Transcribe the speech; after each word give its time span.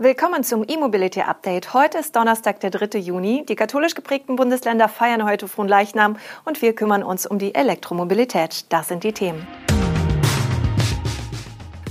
Willkommen 0.00 0.44
zum 0.44 0.64
E-Mobility 0.64 1.22
Update. 1.22 1.74
Heute 1.74 1.98
ist 1.98 2.14
Donnerstag, 2.14 2.60
der 2.60 2.70
3. 2.70 3.00
Juni. 3.00 3.44
Die 3.48 3.56
katholisch 3.56 3.96
geprägten 3.96 4.36
Bundesländer 4.36 4.88
feiern 4.88 5.24
heute 5.24 5.48
Fronleichnam 5.48 6.18
und 6.44 6.62
wir 6.62 6.72
kümmern 6.72 7.02
uns 7.02 7.26
um 7.26 7.40
die 7.40 7.52
Elektromobilität. 7.52 8.72
Das 8.72 8.86
sind 8.86 9.02
die 9.02 9.12
Themen. 9.12 9.44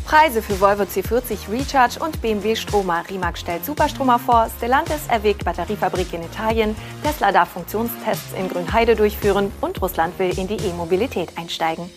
Preise 0.05 0.41
für 0.41 0.57
Volvo 0.61 0.83
C40 0.83 1.51
Recharge 1.51 1.99
und 1.99 2.21
BMW 2.21 2.55
Stromer. 2.55 3.03
Rimac 3.09 3.37
stellt 3.37 3.65
Superstromer 3.65 4.19
vor, 4.19 4.47
Stellantis 4.55 5.01
erwägt 5.09 5.43
Batteriefabrik 5.43 6.13
in 6.13 6.23
Italien, 6.23 6.77
Tesla 7.03 7.33
darf 7.33 7.49
Funktionstests 7.49 8.31
in 8.39 8.47
Grünheide 8.47 8.95
durchführen 8.95 9.51
und 9.59 9.81
Russland 9.81 10.17
will 10.17 10.39
in 10.39 10.47
die 10.47 10.65
E-Mobilität 10.65 11.37
einsteigen. 11.37 11.89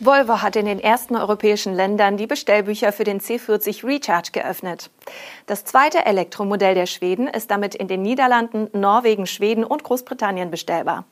Volvo 0.00 0.42
hat 0.42 0.54
in 0.54 0.66
den 0.66 0.78
ersten 0.78 1.16
europäischen 1.16 1.74
Ländern 1.74 2.16
die 2.16 2.28
Bestellbücher 2.28 2.92
für 2.92 3.02
den 3.02 3.20
C40 3.20 3.84
Recharge 3.84 4.30
geöffnet. 4.30 4.90
Das 5.46 5.64
zweite 5.64 6.06
Elektromodell 6.06 6.76
der 6.76 6.86
Schweden 6.86 7.26
ist 7.26 7.50
damit 7.50 7.74
in 7.74 7.88
den 7.88 8.02
Niederlanden, 8.02 8.68
Norwegen, 8.72 9.26
Schweden 9.26 9.64
und 9.64 9.82
Großbritannien 9.82 10.52
bestellbar. 10.52 11.04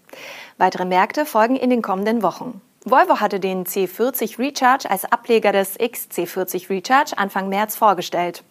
Weitere 0.57 0.85
Märkte 0.85 1.27
folgen 1.27 1.57
in 1.57 1.71
den 1.71 1.83
kommenden 1.83 2.23
Wochen. 2.23 2.61
Volvo 2.85 3.19
hatte 3.19 3.41
den 3.41 3.65
C40 3.65 4.39
Recharge 4.39 4.89
als 4.89 5.05
Ableger 5.05 5.51
des 5.51 5.81
XC40 5.81 6.71
Recharge 6.71 7.19
Anfang 7.19 7.49
März 7.49 7.75
vorgestellt. 7.75 8.45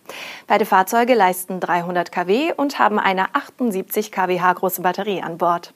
Beide 0.48 0.66
Fahrzeuge 0.66 1.14
leisten 1.14 1.62
300 1.62 2.12
kW 2.12 2.52
und 2.58 2.78
haben 2.78 3.00
eine 3.00 3.34
78 3.34 4.12
kWh 4.12 4.54
große 4.54 4.82
Batterie 4.82 5.22
an 5.22 5.38
Bord. 5.38 5.74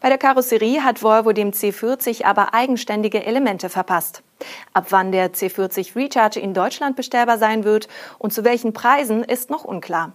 Bei 0.00 0.08
der 0.08 0.18
Karosserie 0.18 0.82
hat 0.82 1.02
Volvo 1.02 1.32
dem 1.32 1.52
C40 1.52 2.24
aber 2.24 2.54
eigenständige 2.54 3.24
Elemente 3.24 3.68
verpasst. 3.68 4.22
Ab 4.72 4.86
wann 4.90 5.12
der 5.12 5.32
C40 5.32 5.96
Recharge 5.96 6.40
in 6.40 6.54
Deutschland 6.54 6.96
bestellbar 6.96 7.38
sein 7.38 7.64
wird 7.64 7.88
und 8.18 8.32
zu 8.32 8.44
welchen 8.44 8.72
Preisen 8.72 9.24
ist 9.24 9.50
noch 9.50 9.64
unklar. 9.64 10.12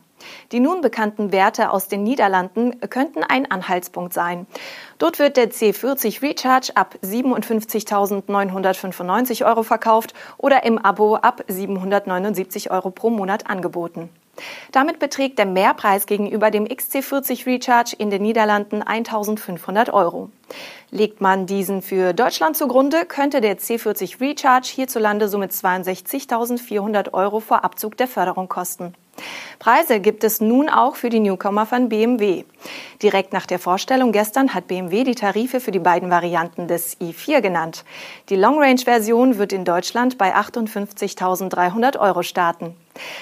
Die 0.52 0.60
nun 0.60 0.82
bekannten 0.82 1.32
Werte 1.32 1.72
aus 1.72 1.88
den 1.88 2.04
Niederlanden 2.04 2.82
könnten 2.90 3.24
ein 3.24 3.50
Anhaltspunkt 3.50 4.14
sein. 4.14 4.46
Dort 4.98 5.20
wird 5.20 5.38
der 5.38 5.52
C40 5.52 6.22
Recharge 6.22 6.74
ab 6.76 6.96
57.995 7.04 9.46
Euro 9.46 9.64
verkauft 9.64 10.14
oder 10.38 10.64
im 10.64 10.78
Abo 10.80 11.16
ab 11.16 11.46
779 11.48 12.72
Euro 12.72 12.90
pro 12.90 13.10
Monat 13.10 13.50
angeboten. 13.50 14.10
Damit 14.72 15.00
beträgt 15.00 15.40
der 15.40 15.46
Mehrpreis 15.46 16.06
gegenüber 16.06 16.52
dem 16.52 16.66
XC40 16.66 17.46
Recharge 17.46 17.96
in 17.98 18.10
den 18.10 18.22
Niederlanden 18.22 18.82
1500 18.82 19.92
Euro. 19.92 20.30
Legt 20.92 21.20
man 21.22 21.46
diesen 21.46 21.82
für 21.82 22.14
Deutschland 22.14 22.56
zugrunde, 22.56 23.06
könnte 23.06 23.42
der 23.42 23.58
C40 23.58 24.22
Recharge 24.22 24.70
hierzulande 24.74 25.28
somit 25.28 25.52
62.400 25.52 27.14
Euro 27.14 27.40
vor 27.40 27.64
Abzug 27.64 27.98
der 27.98 28.08
Förderung 28.08 28.48
kosten. 28.48 28.94
Preise 29.60 30.00
gibt 30.00 30.24
es 30.24 30.42
nun 30.42 30.70
auch 30.70 30.96
für 30.96 31.10
die 31.10 31.20
Newcomer 31.20 31.66
von 31.66 31.90
BMW. 31.90 32.44
Direkt 33.02 33.34
nach 33.34 33.46
der 33.46 33.60
Vorstellung 33.60 34.12
gestern 34.12 34.54
hat 34.54 34.68
BMW 34.68 35.04
die 35.04 35.16
Tarife 35.16 35.60
für 35.60 35.72
die 35.72 35.80
beiden 35.80 36.10
Varianten 36.10 36.68
des 36.68 37.00
i4 37.00 37.42
genannt. 37.42 37.84
Die 38.30 38.36
Long-Range-Version 38.36 39.38
wird 39.38 39.54
in 39.54 39.66
Deutschland 39.66 40.18
bei 40.18 40.36
58.300 40.36 42.00
Euro 42.00 42.22
starten. 42.22 42.76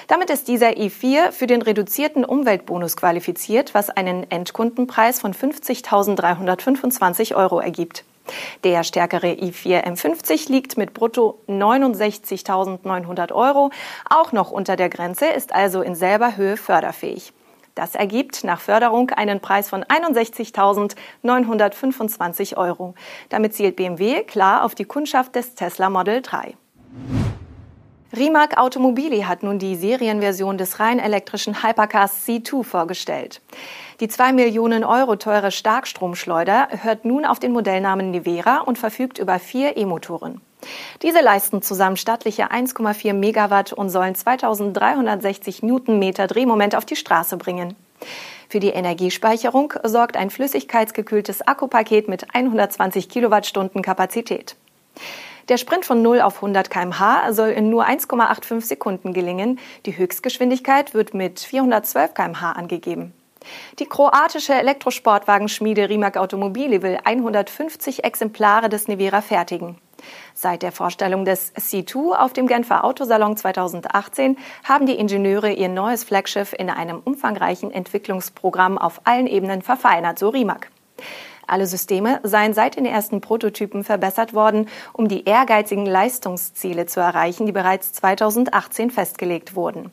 Damit 0.08 0.30
ist 0.30 0.48
dieser 0.48 0.70
i4 0.70 1.32
für 1.32 1.46
den 1.46 1.62
reduzierten 1.62 2.24
Umweltbonus 2.24 2.96
qualifiziert, 2.96 3.74
was 3.74 3.90
einen 3.90 4.30
Endkundenpreis 4.30 5.20
von 5.20 5.34
50.325 5.34 7.34
Euro 7.34 7.60
ergibt. 7.60 8.04
Der 8.64 8.82
stärkere 8.82 9.28
i4 9.28 9.84
M50 9.84 10.50
liegt 10.50 10.76
mit 10.76 10.94
brutto 10.94 11.38
69.900 11.48 13.32
Euro 13.32 13.70
auch 14.10 14.32
noch 14.32 14.50
unter 14.50 14.76
der 14.76 14.88
Grenze, 14.88 15.26
ist 15.26 15.54
also 15.54 15.82
in 15.82 15.94
selber 15.94 16.36
Höhe 16.36 16.56
förderfähig. 16.56 17.32
Das 17.76 17.94
ergibt 17.94 18.42
nach 18.42 18.60
Förderung 18.60 19.10
einen 19.10 19.38
Preis 19.40 19.68
von 19.68 19.84
61.925 19.84 22.56
Euro. 22.56 22.94
Damit 23.28 23.54
zielt 23.54 23.76
BMW 23.76 24.24
klar 24.24 24.64
auf 24.64 24.74
die 24.74 24.86
Kundschaft 24.86 25.36
des 25.36 25.54
Tesla 25.54 25.90
Model 25.90 26.22
3. 26.22 26.56
Rimac 28.14 28.56
Automobili 28.56 29.22
hat 29.22 29.42
nun 29.42 29.58
die 29.58 29.74
Serienversion 29.74 30.58
des 30.58 30.78
rein 30.78 31.00
elektrischen 31.00 31.62
Hypercars 31.62 32.26
C2 32.26 32.62
vorgestellt. 32.62 33.40
Die 33.98 34.08
2 34.08 34.32
Millionen 34.32 34.84
Euro 34.84 35.16
teure 35.16 35.50
Starkstromschleuder 35.50 36.68
hört 36.82 37.04
nun 37.04 37.24
auf 37.24 37.40
den 37.40 37.52
Modellnamen 37.52 38.12
Nivera 38.12 38.58
und 38.58 38.78
verfügt 38.78 39.18
über 39.18 39.40
vier 39.40 39.76
E-Motoren. 39.76 40.40
Diese 41.02 41.20
leisten 41.20 41.62
zusammen 41.62 41.96
stattliche 41.96 42.50
1,4 42.52 43.12
Megawatt 43.12 43.72
und 43.72 43.90
sollen 43.90 44.14
2360 44.14 45.64
Newtonmeter 45.64 46.28
Drehmoment 46.28 46.76
auf 46.76 46.84
die 46.84 46.96
Straße 46.96 47.36
bringen. 47.36 47.74
Für 48.48 48.60
die 48.60 48.70
Energiespeicherung 48.70 49.72
sorgt 49.82 50.16
ein 50.16 50.30
flüssigkeitsgekühltes 50.30 51.42
Akkupaket 51.46 52.08
mit 52.08 52.34
120 52.34 53.08
Kilowattstunden 53.08 53.82
Kapazität. 53.82 54.54
Der 55.48 55.58
Sprint 55.58 55.84
von 55.84 56.02
0 56.02 56.22
auf 56.22 56.36
100 56.36 56.70
kmh 56.70 57.32
soll 57.32 57.50
in 57.50 57.70
nur 57.70 57.86
1,85 57.86 58.62
Sekunden 58.62 59.12
gelingen. 59.12 59.60
Die 59.86 59.96
Höchstgeschwindigkeit 59.96 60.92
wird 60.92 61.14
mit 61.14 61.38
412 61.38 62.14
kmh 62.14 62.52
angegeben. 62.52 63.14
Die 63.78 63.86
kroatische 63.86 64.54
Elektrosportwagenschmiede 64.54 65.88
Rimac 65.88 66.16
Automobile 66.16 66.82
will 66.82 66.98
150 67.04 68.02
Exemplare 68.02 68.68
des 68.68 68.88
Nevera 68.88 69.20
fertigen. 69.20 69.78
Seit 70.34 70.62
der 70.62 70.72
Vorstellung 70.72 71.24
des 71.24 71.54
C2 71.54 72.16
auf 72.16 72.32
dem 72.32 72.48
Genfer 72.48 72.84
Autosalon 72.84 73.36
2018 73.36 74.36
haben 74.64 74.86
die 74.86 74.98
Ingenieure 74.98 75.52
ihr 75.52 75.68
neues 75.68 76.02
Flaggschiff 76.02 76.54
in 76.58 76.70
einem 76.70 76.98
umfangreichen 76.98 77.70
Entwicklungsprogramm 77.70 78.78
auf 78.78 79.00
allen 79.04 79.28
Ebenen 79.28 79.62
verfeinert, 79.62 80.18
so 80.18 80.28
Rimac. 80.28 80.70
Alle 81.46 81.66
Systeme 81.66 82.20
seien 82.22 82.54
seit 82.54 82.76
den 82.76 82.86
ersten 82.86 83.20
Prototypen 83.20 83.84
verbessert 83.84 84.34
worden, 84.34 84.68
um 84.92 85.08
die 85.08 85.24
ehrgeizigen 85.24 85.86
Leistungsziele 85.86 86.86
zu 86.86 87.00
erreichen, 87.00 87.46
die 87.46 87.52
bereits 87.52 87.92
2018 87.92 88.90
festgelegt 88.90 89.54
wurden. 89.54 89.90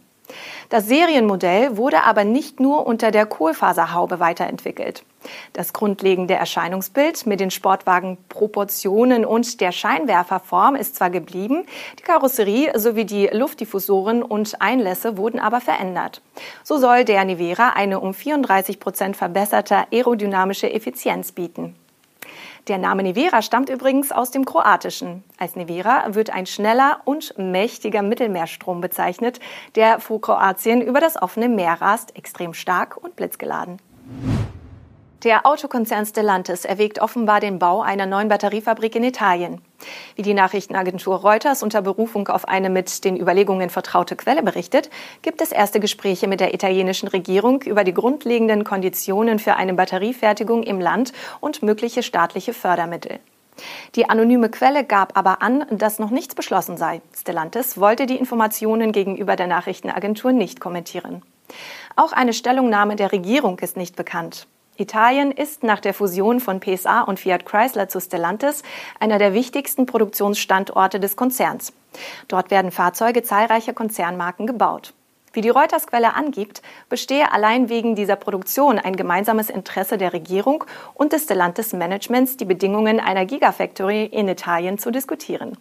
Das 0.69 0.87
Serienmodell 0.87 1.77
wurde 1.77 2.03
aber 2.03 2.23
nicht 2.23 2.59
nur 2.59 2.85
unter 2.87 3.11
der 3.11 3.25
Kohlfaserhaube 3.25 4.19
weiterentwickelt. 4.19 5.03
Das 5.53 5.73
grundlegende 5.73 6.33
Erscheinungsbild 6.33 7.25
mit 7.25 7.39
den 7.39 7.51
Sportwagenproportionen 7.51 9.25
und 9.25 9.61
der 9.61 9.71
Scheinwerferform 9.71 10.75
ist 10.75 10.95
zwar 10.95 11.09
geblieben, 11.09 11.65
die 11.99 12.03
Karosserie 12.03 12.77
sowie 12.77 13.05
die 13.05 13.27
Luftdiffusoren 13.27 14.23
und 14.23 14.61
Einlässe 14.61 15.17
wurden 15.17 15.39
aber 15.39 15.61
verändert. 15.61 16.21
So 16.63 16.77
soll 16.77 17.05
der 17.05 17.23
Nivera 17.25 17.69
eine 17.69 17.99
um 17.99 18.13
34 18.13 18.79
Prozent 18.79 19.15
verbesserte 19.15 19.85
aerodynamische 19.91 20.71
Effizienz 20.71 21.31
bieten. 21.31 21.75
Der 22.69 22.77
Name 22.77 23.03
Nevera 23.03 23.41
stammt 23.41 23.69
übrigens 23.69 24.13
aus 24.13 24.31
dem 24.31 24.45
Kroatischen. 24.45 25.25
Als 25.37 25.57
Nevera 25.57 26.15
wird 26.15 26.29
ein 26.29 26.45
schneller 26.45 27.01
und 27.03 27.37
mächtiger 27.37 28.01
Mittelmeerstrom 28.01 28.79
bezeichnet, 28.79 29.41
der 29.75 29.99
vor 29.99 30.21
Kroatien 30.21 30.81
über 30.81 31.01
das 31.01 31.21
offene 31.21 31.49
Meer 31.49 31.81
rast, 31.81 32.15
extrem 32.15 32.53
stark 32.53 32.95
und 32.95 33.17
blitzgeladen. 33.17 33.79
Der 35.23 35.45
Autokonzern 35.45 36.05
Stellantis 36.05 36.65
erwägt 36.65 36.99
offenbar 36.99 37.39
den 37.39 37.57
Bau 37.57 37.81
einer 37.81 38.05
neuen 38.05 38.27
Batteriefabrik 38.27 38.93
in 38.97 39.05
Italien. 39.05 39.61
Wie 40.17 40.21
die 40.21 40.33
Nachrichtenagentur 40.33 41.15
Reuters 41.15 41.63
unter 41.63 41.81
Berufung 41.81 42.27
auf 42.27 42.45
eine 42.45 42.69
mit 42.69 43.05
den 43.05 43.15
Überlegungen 43.15 43.69
vertraute 43.69 44.17
Quelle 44.17 44.43
berichtet, 44.43 44.89
gibt 45.21 45.41
es 45.41 45.53
erste 45.53 45.79
Gespräche 45.79 46.27
mit 46.27 46.41
der 46.41 46.53
italienischen 46.53 47.07
Regierung 47.07 47.61
über 47.61 47.85
die 47.85 47.93
grundlegenden 47.93 48.65
Konditionen 48.65 49.39
für 49.39 49.55
eine 49.55 49.73
Batteriefertigung 49.73 50.63
im 50.63 50.81
Land 50.81 51.13
und 51.39 51.63
mögliche 51.63 52.03
staatliche 52.03 52.53
Fördermittel. 52.53 53.19
Die 53.95 54.09
anonyme 54.09 54.49
Quelle 54.49 54.83
gab 54.83 55.17
aber 55.17 55.41
an, 55.41 55.65
dass 55.69 55.99
noch 55.99 56.09
nichts 56.09 56.35
beschlossen 56.35 56.75
sei. 56.75 57.01
Stellantis 57.15 57.77
wollte 57.77 58.07
die 58.07 58.17
Informationen 58.17 58.91
gegenüber 58.91 59.37
der 59.37 59.47
Nachrichtenagentur 59.47 60.33
nicht 60.33 60.59
kommentieren. 60.59 61.21
Auch 61.95 62.11
eine 62.11 62.33
Stellungnahme 62.33 62.97
der 62.97 63.13
Regierung 63.13 63.59
ist 63.59 63.77
nicht 63.77 63.95
bekannt. 63.95 64.47
Italien 64.77 65.31
ist 65.31 65.63
nach 65.63 65.79
der 65.79 65.93
Fusion 65.93 66.39
von 66.39 66.59
PSA 66.59 67.01
und 67.01 67.19
Fiat 67.19 67.45
Chrysler 67.45 67.89
zu 67.89 67.99
Stellantis 68.01 68.63
einer 68.99 69.19
der 69.19 69.33
wichtigsten 69.33 69.85
Produktionsstandorte 69.85 70.99
des 70.99 71.15
Konzerns. 71.15 71.73
Dort 72.27 72.49
werden 72.49 72.71
Fahrzeuge 72.71 73.21
zahlreicher 73.21 73.73
Konzernmarken 73.73 74.47
gebaut. 74.47 74.93
Wie 75.31 75.41
die 75.41 75.49
Reuters-Quelle 75.49 76.15
angibt, 76.15 76.61
bestehe 76.89 77.31
allein 77.31 77.69
wegen 77.69 77.95
dieser 77.95 78.15
Produktion 78.15 78.77
ein 78.77 78.95
gemeinsames 78.95 79.49
Interesse 79.49 79.97
der 79.97 80.13
Regierung 80.13 80.63
und 80.93 81.11
des 81.11 81.23
Stellantis-Managements, 81.23 82.37
die 82.37 82.45
Bedingungen 82.45 82.99
einer 82.99 83.25
Gigafactory 83.25 84.05
in 84.05 84.27
Italien 84.27 84.77
zu 84.77 84.91
diskutieren. 84.91 85.57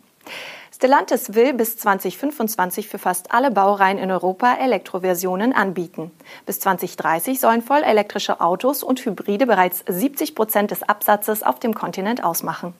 Stellantis 0.74 1.34
will 1.34 1.52
bis 1.54 1.76
2025 1.76 2.88
für 2.88 2.98
fast 2.98 3.30
alle 3.32 3.52
Baureihen 3.52 3.98
in 3.98 4.10
Europa 4.10 4.54
Elektroversionen 4.54 5.52
anbieten. 5.52 6.10
Bis 6.44 6.58
2030 6.58 7.38
sollen 7.38 7.62
vollelektrische 7.62 8.40
Autos 8.40 8.82
und 8.82 9.04
Hybride 9.04 9.46
bereits 9.46 9.84
70 9.86 10.34
Prozent 10.34 10.72
des 10.72 10.82
Absatzes 10.82 11.44
auf 11.44 11.60
dem 11.60 11.72
Kontinent 11.74 12.24
ausmachen. 12.24 12.74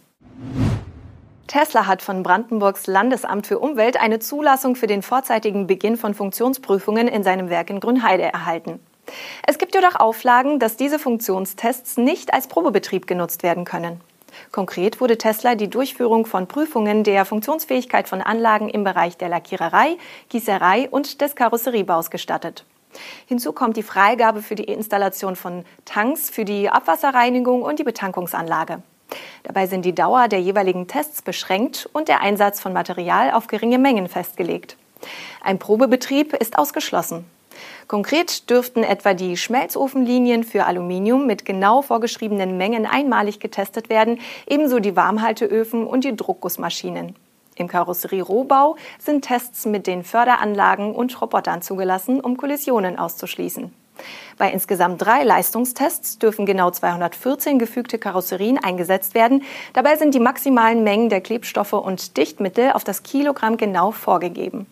Tesla 1.47 1.87
hat 1.87 2.03
von 2.03 2.23
Brandenburgs 2.25 2.87
Landesamt 2.87 3.47
für 3.47 3.59
Umwelt 3.59 4.01
eine 4.01 4.19
Zulassung 4.19 4.75
für 4.75 4.87
den 4.89 5.03
vorzeitigen 5.03 5.67
Beginn 5.67 5.97
von 5.97 6.15
Funktionsprüfungen 6.15 7.07
in 7.07 7.23
seinem 7.23 7.51
Werk 7.51 7.71
in 7.71 7.79
Grünheide 7.79 8.25
erhalten. 8.25 8.81
Es 9.47 9.59
gibt 9.59 9.75
jedoch 9.75 9.97
Auflagen, 9.97 10.59
dass 10.59 10.77
diese 10.77 10.99
Funktionstests 10.99 11.99
nicht 11.99 12.33
als 12.33 12.49
Probebetrieb 12.49 13.07
genutzt 13.07 13.43
werden 13.43 13.65
können. 13.65 14.01
Konkret 14.51 15.01
wurde 15.01 15.19
Tesla 15.19 15.55
die 15.55 15.69
Durchführung 15.69 16.27
von 16.27 16.47
Prüfungen 16.47 17.05
der 17.05 17.25
Funktionsfähigkeit 17.25 18.09
von 18.09 18.21
Anlagen 18.21 18.69
im 18.69 18.85
Bereich 18.85 19.17
der 19.17 19.29
Lackiererei, 19.29 19.97
Gießerei 20.29 20.89
und 20.91 21.21
des 21.21 21.35
Karosseriebaus 21.35 22.11
gestattet. 22.11 22.65
Hinzu 23.27 23.53
kommt 23.53 23.77
die 23.77 23.83
Freigabe 23.83 24.43
für 24.43 24.55
die 24.55 24.65
Installation 24.65 25.37
von 25.37 25.65
Tanks 25.85 26.31
für 26.31 26.45
die 26.45 26.69
Abwasserreinigung 26.69 27.63
und 27.63 27.79
die 27.79 27.85
Betankungsanlage. 27.85 28.83
Dabei 29.43 29.67
sind 29.67 29.85
die 29.85 29.95
Dauer 29.95 30.29
der 30.29 30.41
jeweiligen 30.41 30.87
Tests 30.87 31.23
beschränkt 31.23 31.89
und 31.93 32.09
der 32.09 32.21
Einsatz 32.21 32.61
von 32.61 32.73
Material 32.73 33.33
auf 33.33 33.47
geringe 33.47 33.79
Mengen 33.79 34.09
festgelegt. 34.09 34.77
Ein 35.43 35.59
Probebetrieb 35.59 36.33
ist 36.35 36.59
ausgeschlossen. 36.59 37.25
Konkret 37.89 38.49
dürften 38.49 38.85
etwa 38.85 39.15
die 39.15 39.37
Schmelzofenlinien 39.37 40.45
für 40.45 40.65
Aluminium 40.67 41.27
mit 41.27 41.45
genau 41.45 41.83
vorgeschriebenen 41.83 42.57
Mengen 42.57 42.87
einmalig 42.87 43.41
getestet 43.41 43.89
werden, 43.89 44.21
ebenso 44.47 44.79
die 44.79 44.97
Warmhalteöfen 44.97 45.87
und 45.87 46.05
die 46.05 46.17
Druckgussmaschinen. 46.17 47.15
Im 47.57 47.69
Karosserierohbau 47.69 48.77
sind 48.99 49.25
Tests 49.25 49.67
mit 49.67 49.87
den 49.87 50.05
Förderanlagen 50.05 50.95
und 50.95 51.21
Robotern 51.21 51.61
zugelassen, 51.61 52.21
um 52.21 52.37
Kollisionen 52.37 52.99
auszuschließen. 52.99 53.73
Bei 54.39 54.51
insgesamt 54.51 55.03
drei 55.03 55.23
Leistungstests 55.23 56.19
dürfen 56.19 56.47
genau 56.47 56.71
214 56.71 57.59
gefügte 57.59 57.99
Karosserien 57.99 58.59
eingesetzt 58.59 59.15
werden. 59.15 59.43
Dabei 59.75 59.97
sind 59.97 60.15
die 60.15 60.21
maximalen 60.21 60.83
Mengen 60.83 61.11
der 61.11 61.21
Klebstoffe 61.21 61.75
und 61.75 62.17
Dichtmittel 62.17 62.73
auf 62.73 62.85
das 62.85 63.03
Kilogramm 63.03 63.57
genau 63.57 63.91
vorgegeben. 63.91 64.67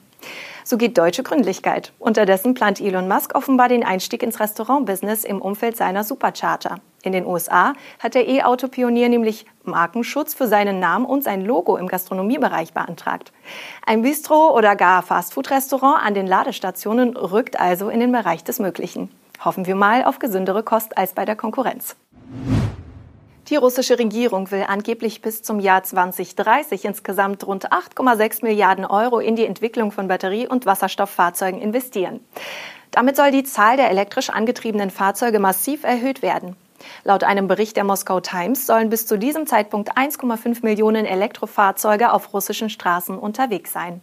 So 0.70 0.76
geht 0.76 0.96
deutsche 0.98 1.24
Gründlichkeit. 1.24 1.92
Unterdessen 1.98 2.54
plant 2.54 2.80
Elon 2.80 3.08
Musk 3.08 3.34
offenbar 3.34 3.68
den 3.68 3.82
Einstieg 3.82 4.22
ins 4.22 4.38
Restaurantbusiness 4.38 5.24
im 5.24 5.42
Umfeld 5.42 5.76
seiner 5.76 6.04
Supercharger. 6.04 6.76
In 7.02 7.10
den 7.10 7.26
USA 7.26 7.72
hat 7.98 8.14
der 8.14 8.28
E-Auto-Pionier 8.28 9.08
nämlich 9.08 9.46
Markenschutz 9.64 10.32
für 10.32 10.46
seinen 10.46 10.78
Namen 10.78 11.06
und 11.06 11.24
sein 11.24 11.44
Logo 11.44 11.76
im 11.76 11.88
Gastronomiebereich 11.88 12.72
beantragt. 12.72 13.32
Ein 13.84 14.02
Bistro 14.02 14.56
oder 14.56 14.76
gar 14.76 15.02
Fastfood-Restaurant 15.02 16.06
an 16.06 16.14
den 16.14 16.28
Ladestationen 16.28 17.16
rückt 17.16 17.58
also 17.58 17.88
in 17.88 17.98
den 17.98 18.12
Bereich 18.12 18.44
des 18.44 18.60
Möglichen. 18.60 19.10
Hoffen 19.44 19.66
wir 19.66 19.74
mal 19.74 20.04
auf 20.04 20.20
gesündere 20.20 20.62
Kost 20.62 20.96
als 20.96 21.14
bei 21.14 21.24
der 21.24 21.34
Konkurrenz. 21.34 21.96
Die 23.50 23.56
russische 23.56 23.98
Regierung 23.98 24.52
will 24.52 24.64
angeblich 24.68 25.22
bis 25.22 25.42
zum 25.42 25.58
Jahr 25.58 25.82
2030 25.82 26.84
insgesamt 26.84 27.44
rund 27.44 27.72
8,6 27.72 28.44
Milliarden 28.44 28.84
Euro 28.84 29.18
in 29.18 29.34
die 29.34 29.44
Entwicklung 29.44 29.90
von 29.90 30.06
Batterie- 30.06 30.46
und 30.46 30.66
Wasserstofffahrzeugen 30.66 31.60
investieren. 31.60 32.20
Damit 32.92 33.16
soll 33.16 33.32
die 33.32 33.42
Zahl 33.42 33.76
der 33.76 33.90
elektrisch 33.90 34.30
angetriebenen 34.30 34.90
Fahrzeuge 34.90 35.40
massiv 35.40 35.82
erhöht 35.82 36.22
werden. 36.22 36.54
Laut 37.02 37.24
einem 37.24 37.48
Bericht 37.48 37.76
der 37.76 37.82
Moskau 37.82 38.20
Times 38.20 38.66
sollen 38.66 38.88
bis 38.88 39.08
zu 39.08 39.18
diesem 39.18 39.48
Zeitpunkt 39.48 39.96
1,5 39.96 40.60
Millionen 40.62 41.04
Elektrofahrzeuge 41.04 42.12
auf 42.12 42.32
russischen 42.32 42.70
Straßen 42.70 43.18
unterwegs 43.18 43.72
sein. 43.72 44.00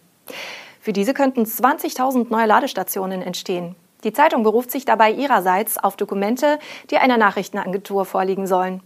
Für 0.82 0.92
diese 0.92 1.14
könnten 1.14 1.44
20.000 1.44 2.28
neue 2.30 2.48
Ladestationen 2.48 3.22
entstehen. 3.22 3.78
Die 4.04 4.12
Zeitung 4.12 4.44
beruft 4.44 4.72
sich 4.72 4.84
dabei 4.84 5.10
ihrerseits 5.12 5.78
auf 5.78 5.96
Dokumente, 5.96 6.60
die 6.92 6.98
einer 6.98 7.18
Nachrichtenagentur 7.18 8.04
vorliegen 8.04 8.46
sollen. 8.46 8.82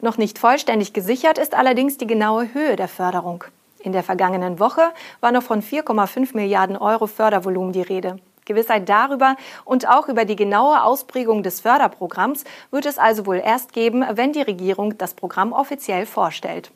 Noch 0.00 0.18
nicht 0.18 0.38
vollständig 0.38 0.92
gesichert 0.92 1.38
ist 1.38 1.54
allerdings 1.54 1.96
die 1.96 2.06
genaue 2.06 2.52
Höhe 2.52 2.76
der 2.76 2.88
Förderung. 2.88 3.44
In 3.78 3.92
der 3.92 4.02
vergangenen 4.02 4.58
Woche 4.58 4.92
war 5.20 5.32
noch 5.32 5.42
von 5.42 5.62
4,5 5.62 6.34
Milliarden 6.34 6.76
Euro 6.76 7.06
Fördervolumen 7.06 7.72
die 7.72 7.82
Rede. 7.82 8.18
Gewissheit 8.44 8.88
darüber 8.88 9.36
und 9.64 9.88
auch 9.88 10.08
über 10.08 10.24
die 10.24 10.36
genaue 10.36 10.82
Ausprägung 10.82 11.42
des 11.42 11.60
Förderprogramms 11.60 12.44
wird 12.70 12.86
es 12.86 12.98
also 12.98 13.26
wohl 13.26 13.42
erst 13.44 13.72
geben, 13.72 14.04
wenn 14.12 14.32
die 14.32 14.42
Regierung 14.42 14.96
das 14.98 15.14
Programm 15.14 15.52
offiziell 15.52 16.06
vorstellt. 16.06 16.70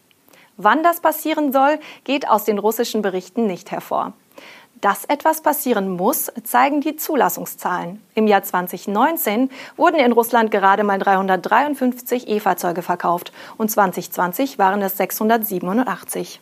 Wann 0.56 0.82
das 0.82 1.00
passieren 1.00 1.52
soll, 1.52 1.78
geht 2.04 2.28
aus 2.28 2.44
den 2.44 2.58
russischen 2.58 3.02
Berichten 3.02 3.46
nicht 3.46 3.70
hervor. 3.70 4.12
Dass 4.80 5.04
etwas 5.04 5.42
passieren 5.42 5.90
muss, 5.90 6.32
zeigen 6.44 6.80
die 6.80 6.96
Zulassungszahlen. 6.96 8.02
Im 8.14 8.26
Jahr 8.26 8.42
2019 8.42 9.50
wurden 9.76 10.00
in 10.00 10.12
Russland 10.12 10.50
gerade 10.50 10.84
mal 10.84 10.98
353 10.98 12.28
E-Fahrzeuge 12.28 12.80
verkauft 12.80 13.32
und 13.58 13.70
2020 13.70 14.58
waren 14.58 14.80
es 14.80 14.96
687. 14.96 16.40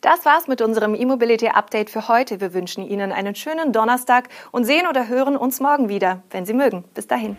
Das 0.00 0.24
war's 0.26 0.46
mit 0.46 0.60
unserem 0.60 0.94
E-Mobility 0.94 1.48
Update 1.48 1.90
für 1.90 2.08
heute. 2.08 2.40
Wir 2.40 2.52
wünschen 2.52 2.86
Ihnen 2.86 3.10
einen 3.10 3.34
schönen 3.34 3.72
Donnerstag 3.72 4.28
und 4.52 4.64
sehen 4.64 4.86
oder 4.86 5.08
hören 5.08 5.36
uns 5.36 5.60
morgen 5.60 5.88
wieder, 5.88 6.22
wenn 6.30 6.44
Sie 6.44 6.52
mögen. 6.52 6.84
Bis 6.94 7.06
dahin. 7.06 7.36